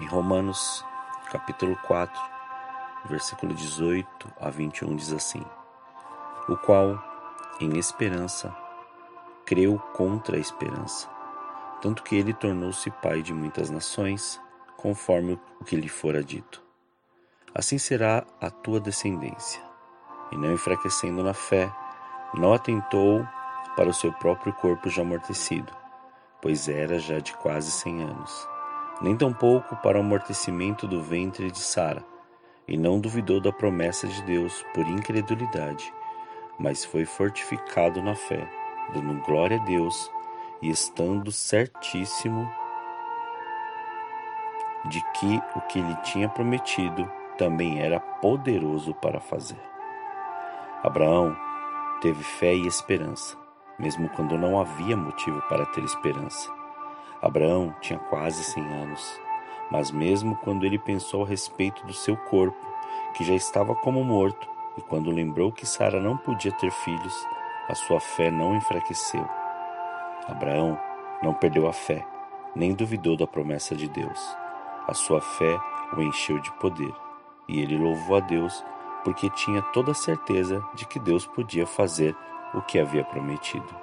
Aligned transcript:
Em 0.00 0.06
Romanos, 0.06 0.84
capítulo 1.30 1.76
4, 1.86 2.20
versículo 3.04 3.54
18 3.54 4.28
a 4.40 4.50
21 4.50 4.96
diz 4.96 5.12
assim: 5.12 5.44
O 6.48 6.56
qual, 6.56 7.00
em 7.60 7.78
esperança, 7.78 8.52
creu 9.46 9.78
contra 9.94 10.36
a 10.36 10.40
esperança, 10.40 11.08
tanto 11.80 12.02
que 12.02 12.16
ele 12.16 12.34
tornou-se 12.34 12.90
pai 12.90 13.22
de 13.22 13.32
muitas 13.32 13.70
nações, 13.70 14.42
conforme 14.76 15.38
o 15.60 15.64
que 15.64 15.76
lhe 15.76 15.88
fora 15.88 16.24
dito. 16.24 16.60
Assim 17.54 17.78
será 17.78 18.24
a 18.40 18.50
tua 18.50 18.80
descendência. 18.80 19.62
E 20.32 20.36
não 20.36 20.52
enfraquecendo 20.52 21.22
na 21.22 21.34
fé, 21.34 21.72
não 22.34 22.52
atentou 22.52 23.24
para 23.76 23.90
o 23.90 23.94
seu 23.94 24.12
próprio 24.12 24.52
corpo 24.54 24.90
já 24.90 25.02
amortecido, 25.02 25.72
pois 26.42 26.68
era 26.68 26.98
já 26.98 27.20
de 27.20 27.32
quase 27.34 27.70
cem 27.70 28.02
anos, 28.02 28.48
nem 29.00 29.16
tampouco 29.16 29.76
para 29.76 29.98
o 29.98 30.00
amortecimento 30.00 30.86
do 30.86 31.02
ventre 31.02 31.50
de 31.50 31.58
Sara, 31.58 32.04
e 32.66 32.76
não 32.76 33.00
duvidou 33.00 33.40
da 33.40 33.52
promessa 33.52 34.06
de 34.06 34.22
Deus 34.22 34.64
por 34.74 34.86
incredulidade, 34.86 35.92
mas 36.58 36.84
foi 36.84 37.04
fortificado 37.04 38.02
na 38.02 38.14
fé, 38.14 38.48
dando 38.92 39.20
glória 39.22 39.60
a 39.60 39.64
Deus 39.64 40.10
e 40.62 40.70
estando 40.70 41.30
certíssimo 41.30 42.50
de 44.86 45.00
que 45.12 45.42
o 45.56 45.60
que 45.62 45.80
lhe 45.80 45.96
tinha 46.02 46.28
prometido 46.28 47.10
também 47.36 47.80
era 47.80 47.98
poderoso 47.98 48.94
para 48.94 49.20
fazer. 49.20 49.60
Abraão 50.82 51.36
teve 52.00 52.22
fé 52.22 52.54
e 52.54 52.66
esperança 52.66 53.44
mesmo 53.78 54.08
quando 54.10 54.38
não 54.38 54.60
havia 54.60 54.96
motivo 54.96 55.40
para 55.42 55.66
ter 55.66 55.82
esperança. 55.84 56.63
Abraão 57.24 57.74
tinha 57.80 57.98
quase 57.98 58.44
cem 58.44 58.62
anos, 58.62 59.18
mas 59.70 59.90
mesmo 59.90 60.36
quando 60.44 60.66
ele 60.66 60.78
pensou 60.78 61.24
a 61.24 61.26
respeito 61.26 61.86
do 61.86 61.94
seu 61.94 62.18
corpo, 62.18 62.66
que 63.14 63.24
já 63.24 63.32
estava 63.32 63.74
como 63.74 64.04
morto, 64.04 64.46
e 64.76 64.82
quando 64.82 65.10
lembrou 65.10 65.50
que 65.50 65.64
Sara 65.64 65.98
não 65.98 66.18
podia 66.18 66.52
ter 66.52 66.70
filhos, 66.70 67.26
a 67.66 67.74
sua 67.74 67.98
fé 67.98 68.30
não 68.30 68.54
enfraqueceu. 68.54 69.26
Abraão 70.28 70.78
não 71.22 71.32
perdeu 71.32 71.66
a 71.66 71.72
fé, 71.72 72.06
nem 72.54 72.74
duvidou 72.74 73.16
da 73.16 73.26
promessa 73.26 73.74
de 73.74 73.88
Deus. 73.88 74.36
A 74.86 74.92
sua 74.92 75.22
fé 75.22 75.58
o 75.96 76.02
encheu 76.02 76.38
de 76.40 76.52
poder, 76.58 76.92
e 77.48 77.58
ele 77.58 77.78
louvou 77.78 78.18
a 78.18 78.20
Deus 78.20 78.62
porque 79.02 79.30
tinha 79.30 79.62
toda 79.62 79.92
a 79.92 79.94
certeza 79.94 80.62
de 80.74 80.86
que 80.86 80.98
Deus 80.98 81.26
podia 81.26 81.66
fazer 81.66 82.14
o 82.52 82.60
que 82.60 82.78
havia 82.78 83.02
prometido. 83.02 83.74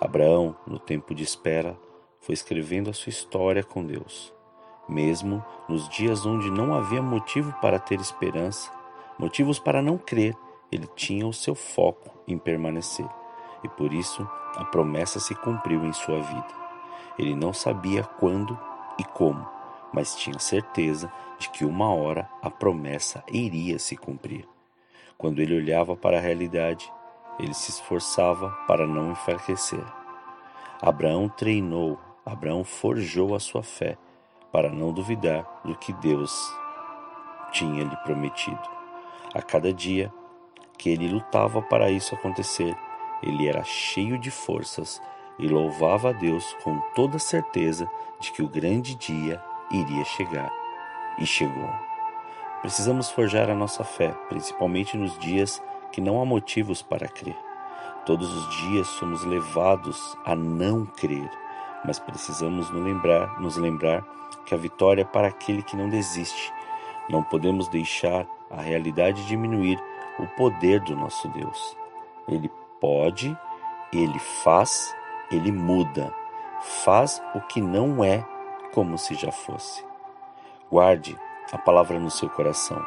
Abraão, 0.00 0.54
no 0.64 0.78
tempo 0.78 1.12
de 1.12 1.24
espera, 1.24 1.76
foi 2.22 2.32
escrevendo 2.32 2.88
a 2.88 2.94
sua 2.94 3.10
história 3.10 3.62
com 3.62 3.84
Deus. 3.84 4.32
Mesmo 4.88 5.44
nos 5.68 5.88
dias 5.88 6.24
onde 6.24 6.50
não 6.50 6.74
havia 6.74 7.02
motivo 7.02 7.52
para 7.60 7.78
ter 7.78 8.00
esperança, 8.00 8.70
motivos 9.18 9.58
para 9.58 9.82
não 9.82 9.98
crer, 9.98 10.36
ele 10.70 10.86
tinha 10.96 11.26
o 11.26 11.32
seu 11.32 11.54
foco 11.54 12.10
em 12.26 12.38
permanecer. 12.38 13.06
E 13.62 13.68
por 13.68 13.92
isso 13.92 14.22
a 14.56 14.64
promessa 14.64 15.20
se 15.20 15.34
cumpriu 15.34 15.84
em 15.84 15.92
sua 15.92 16.20
vida. 16.20 16.48
Ele 17.18 17.34
não 17.34 17.52
sabia 17.52 18.02
quando 18.02 18.58
e 18.98 19.04
como, 19.04 19.46
mas 19.92 20.16
tinha 20.16 20.38
certeza 20.38 21.12
de 21.38 21.50
que 21.50 21.64
uma 21.64 21.92
hora 21.92 22.28
a 22.40 22.48
promessa 22.48 23.22
iria 23.28 23.78
se 23.78 23.96
cumprir. 23.96 24.48
Quando 25.18 25.40
ele 25.40 25.56
olhava 25.56 25.96
para 25.96 26.18
a 26.18 26.20
realidade, 26.20 26.92
ele 27.38 27.54
se 27.54 27.70
esforçava 27.70 28.50
para 28.66 28.86
não 28.86 29.12
enfraquecer. 29.12 29.84
Abraão 30.80 31.28
treinou, 31.28 31.98
Abraão 32.24 32.62
forjou 32.62 33.34
a 33.34 33.40
sua 33.40 33.62
fé 33.62 33.98
para 34.52 34.70
não 34.70 34.92
duvidar 34.92 35.44
do 35.64 35.74
que 35.76 35.92
Deus 35.94 36.32
tinha 37.52 37.84
lhe 37.84 37.96
prometido. 37.98 38.60
A 39.34 39.42
cada 39.42 39.72
dia 39.72 40.12
que 40.78 40.90
ele 40.90 41.08
lutava 41.08 41.60
para 41.60 41.90
isso 41.90 42.14
acontecer, 42.14 42.76
ele 43.22 43.48
era 43.48 43.64
cheio 43.64 44.18
de 44.18 44.30
forças 44.30 45.00
e 45.38 45.48
louvava 45.48 46.10
a 46.10 46.12
Deus 46.12 46.56
com 46.62 46.78
toda 46.94 47.18
certeza 47.18 47.90
de 48.20 48.30
que 48.32 48.42
o 48.42 48.48
grande 48.48 48.94
dia 48.94 49.42
iria 49.70 50.04
chegar. 50.04 50.50
E 51.18 51.26
chegou. 51.26 51.68
Precisamos 52.60 53.10
forjar 53.10 53.50
a 53.50 53.54
nossa 53.54 53.84
fé, 53.84 54.14
principalmente 54.28 54.96
nos 54.96 55.18
dias 55.18 55.62
que 55.90 56.00
não 56.00 56.20
há 56.20 56.24
motivos 56.24 56.80
para 56.80 57.08
crer. 57.08 57.36
Todos 58.06 58.32
os 58.34 58.56
dias 58.56 58.86
somos 58.86 59.24
levados 59.24 60.16
a 60.24 60.34
não 60.34 60.86
crer, 60.86 61.30
mas 61.84 61.98
precisamos 61.98 62.70
nos 62.70 62.84
lembrar, 62.84 63.40
nos 63.40 63.56
lembrar 63.56 64.04
que 64.44 64.54
a 64.54 64.58
vitória 64.58 65.02
é 65.02 65.04
para 65.04 65.28
aquele 65.28 65.62
que 65.62 65.76
não 65.76 65.88
desiste. 65.88 66.52
Não 67.08 67.22
podemos 67.22 67.68
deixar 67.68 68.26
a 68.50 68.60
realidade 68.60 69.26
diminuir 69.26 69.82
o 70.18 70.26
poder 70.28 70.80
do 70.80 70.94
nosso 70.94 71.28
Deus. 71.28 71.76
Ele 72.28 72.50
pode, 72.80 73.36
ele 73.92 74.18
faz, 74.18 74.94
ele 75.30 75.50
muda, 75.50 76.14
faz 76.84 77.22
o 77.34 77.40
que 77.40 77.60
não 77.60 78.04
é 78.04 78.24
como 78.72 78.96
se 78.96 79.14
já 79.14 79.32
fosse. 79.32 79.84
Guarde 80.70 81.18
a 81.52 81.58
palavra 81.58 81.98
no 81.98 82.10
seu 82.10 82.28
coração, 82.30 82.80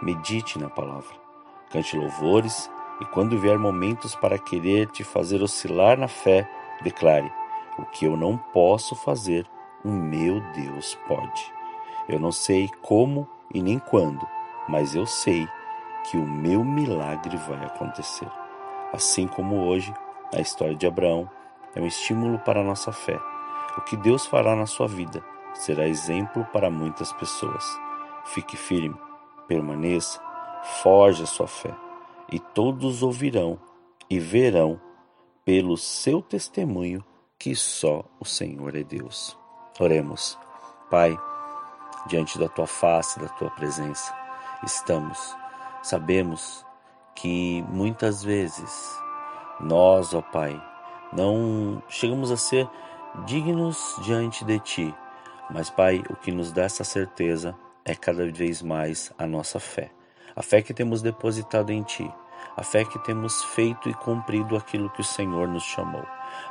medite 0.00 0.58
na 0.58 0.70
palavra 0.70 1.28
cante 1.70 1.96
louvores 1.96 2.70
e 3.00 3.04
quando 3.06 3.38
vier 3.38 3.58
momentos 3.58 4.14
para 4.14 4.38
querer 4.38 4.88
te 4.88 5.04
fazer 5.04 5.42
oscilar 5.42 5.98
na 5.98 6.08
fé, 6.08 6.48
declare: 6.82 7.30
O 7.78 7.84
que 7.86 8.04
eu 8.04 8.16
não 8.16 8.36
posso 8.36 8.94
fazer, 8.94 9.46
o 9.84 9.88
meu 9.88 10.40
Deus 10.52 10.98
pode. 11.06 11.52
Eu 12.08 12.18
não 12.18 12.32
sei 12.32 12.68
como 12.82 13.28
e 13.54 13.62
nem 13.62 13.78
quando, 13.78 14.26
mas 14.68 14.94
eu 14.94 15.06
sei 15.06 15.48
que 16.10 16.16
o 16.16 16.26
meu 16.26 16.64
milagre 16.64 17.36
vai 17.36 17.64
acontecer. 17.64 18.28
Assim 18.92 19.26
como 19.26 19.66
hoje, 19.66 19.94
a 20.34 20.40
história 20.40 20.74
de 20.74 20.86
Abraão 20.86 21.28
é 21.74 21.80
um 21.80 21.86
estímulo 21.86 22.38
para 22.38 22.60
a 22.60 22.64
nossa 22.64 22.92
fé. 22.92 23.18
O 23.76 23.82
que 23.82 23.96
Deus 23.96 24.26
fará 24.26 24.56
na 24.56 24.66
sua 24.66 24.88
vida 24.88 25.24
será 25.54 25.86
exemplo 25.86 26.44
para 26.52 26.70
muitas 26.70 27.12
pessoas. 27.12 27.64
Fique 28.24 28.56
firme, 28.56 28.96
permaneça 29.46 30.20
forge 30.82 31.22
a 31.22 31.26
sua 31.26 31.46
fé, 31.46 31.74
e 32.30 32.38
todos 32.38 33.02
ouvirão 33.02 33.58
e 34.08 34.18
verão 34.18 34.80
pelo 35.44 35.76
seu 35.76 36.20
testemunho 36.20 37.04
que 37.38 37.54
só 37.54 38.04
o 38.18 38.24
Senhor 38.24 38.74
é 38.74 38.82
Deus. 38.82 39.38
Oremos. 39.78 40.38
Pai, 40.90 41.16
diante 42.06 42.38
da 42.38 42.48
tua 42.48 42.66
face, 42.66 43.20
da 43.20 43.28
tua 43.28 43.50
presença, 43.50 44.14
estamos. 44.64 45.36
Sabemos 45.82 46.64
que 47.14 47.62
muitas 47.68 48.22
vezes 48.22 48.98
nós, 49.60 50.14
ó 50.14 50.22
Pai, 50.22 50.60
não 51.12 51.82
chegamos 51.88 52.30
a 52.30 52.36
ser 52.36 52.68
dignos 53.24 53.96
diante 54.02 54.44
de 54.44 54.58
ti, 54.60 54.94
mas 55.50 55.70
Pai, 55.70 56.02
o 56.10 56.16
que 56.16 56.32
nos 56.32 56.52
dá 56.52 56.64
essa 56.64 56.84
certeza 56.84 57.56
é 57.84 57.94
cada 57.94 58.30
vez 58.30 58.62
mais 58.62 59.12
a 59.18 59.26
nossa 59.26 59.58
fé 59.60 59.90
a 60.38 60.42
fé 60.42 60.62
que 60.62 60.72
temos 60.72 61.02
depositado 61.02 61.70
em 61.70 61.82
Ti, 61.82 62.08
a 62.56 62.62
fé 62.62 62.84
que 62.84 62.98
temos 63.00 63.44
feito 63.44 63.88
e 63.88 63.94
cumprido 63.94 64.56
aquilo 64.56 64.90
que 64.90 65.00
o 65.00 65.04
Senhor 65.04 65.48
nos 65.48 65.62
chamou. 65.62 66.04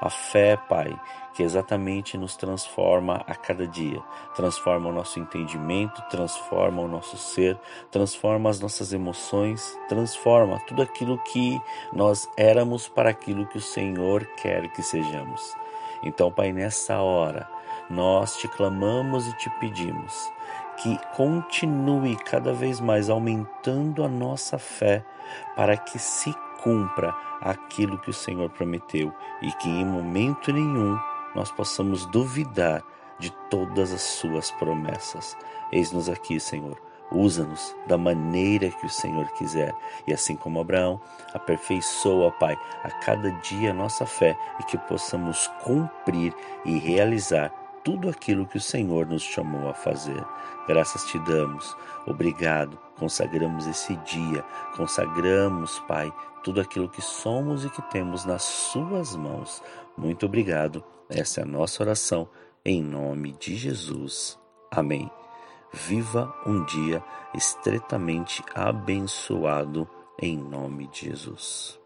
A 0.00 0.10
fé, 0.10 0.56
Pai, 0.56 0.98
que 1.34 1.42
exatamente 1.42 2.16
nos 2.16 2.36
transforma 2.36 3.24
a 3.26 3.34
cada 3.34 3.66
dia, 3.66 4.00
transforma 4.34 4.88
o 4.88 4.92
nosso 4.92 5.18
entendimento, 5.18 6.02
transforma 6.08 6.82
o 6.82 6.88
nosso 6.88 7.16
ser, 7.16 7.58
transforma 7.90 8.50
as 8.50 8.60
nossas 8.60 8.92
emoções, 8.92 9.78
transforma 9.88 10.60
tudo 10.66 10.82
aquilo 10.82 11.18
que 11.18 11.60
nós 11.92 12.28
éramos 12.36 12.88
para 12.88 13.10
aquilo 13.10 13.46
que 13.46 13.58
o 13.58 13.62
Senhor 13.62 14.24
quer 14.36 14.68
que 14.68 14.82
sejamos. 14.82 15.54
Então, 16.02 16.30
Pai, 16.30 16.52
nessa 16.52 16.98
hora, 16.98 17.48
nós 17.88 18.36
te 18.36 18.46
clamamos 18.48 19.26
e 19.26 19.32
te 19.36 19.50
pedimos 19.58 20.32
que 20.76 20.98
continue 21.14 22.16
cada 22.16 22.52
vez 22.52 22.80
mais 22.80 23.08
aumentando 23.08 24.04
a 24.04 24.08
nossa 24.08 24.58
fé 24.58 25.04
para 25.56 25.76
que 25.76 25.98
se 25.98 26.34
cumpra 26.62 27.14
aquilo 27.40 27.98
que 27.98 28.10
o 28.10 28.14
Senhor 28.14 28.48
prometeu 28.50 29.12
e 29.42 29.52
que 29.52 29.68
em 29.68 29.84
momento 29.84 30.52
nenhum 30.52 30.98
nós 31.34 31.50
possamos 31.50 32.06
duvidar 32.06 32.82
de 33.18 33.30
todas 33.50 33.92
as 33.92 34.02
suas 34.02 34.50
promessas. 34.52 35.36
Eis-nos 35.70 36.08
aqui, 36.08 36.40
Senhor. 36.40 36.80
Usa-nos 37.12 37.76
da 37.86 37.98
maneira 37.98 38.70
que 38.70 38.86
o 38.86 38.90
Senhor 38.90 39.26
quiser. 39.32 39.74
E 40.06 40.12
assim 40.12 40.36
como 40.36 40.60
Abraão, 40.60 41.00
aperfeiçoa, 41.32 42.32
Pai, 42.32 42.58
a 42.82 42.90
cada 42.90 43.30
dia 43.30 43.70
a 43.70 43.74
nossa 43.74 44.06
fé 44.06 44.36
e 44.58 44.64
que 44.64 44.78
possamos 44.78 45.46
cumprir 45.62 46.34
e 46.64 46.78
realizar 46.78 47.52
tudo 47.84 48.08
aquilo 48.08 48.46
que 48.46 48.56
o 48.56 48.60
Senhor 48.60 49.06
nos 49.06 49.22
chamou 49.22 49.68
a 49.68 49.74
fazer. 49.74 50.24
Graças 50.66 51.04
te 51.04 51.18
damos. 51.20 51.76
Obrigado. 52.06 52.78
Consagramos 52.98 53.66
esse 53.66 53.94
dia. 53.96 54.42
Consagramos, 54.74 55.78
Pai, 55.80 56.12
tudo 56.42 56.60
aquilo 56.60 56.88
que 56.88 57.02
somos 57.02 57.64
e 57.64 57.70
que 57.70 57.82
temos 57.90 58.24
nas 58.24 58.42
Suas 58.42 59.14
mãos. 59.14 59.62
Muito 59.96 60.26
obrigado. 60.26 60.82
Essa 61.08 61.40
é 61.40 61.42
a 61.42 61.46
nossa 61.46 61.82
oração. 61.82 62.28
Em 62.64 62.82
nome 62.82 63.32
de 63.32 63.54
Jesus. 63.54 64.38
Amém. 64.70 65.10
Viva 65.72 66.34
um 66.46 66.64
dia 66.64 67.02
estretamente 67.34 68.42
abençoado 68.54 69.88
em 70.18 70.36
nome 70.36 70.86
de 70.86 71.10
Jesus. 71.10 71.83